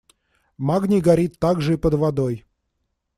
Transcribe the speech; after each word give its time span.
Магний 0.57 0.99
горит 0.99 1.37
также 1.37 1.75
и 1.75 1.77
под 1.77 1.93
водой. 1.93 2.43